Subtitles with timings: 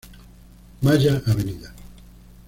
[0.81, 1.39] Maya, Av.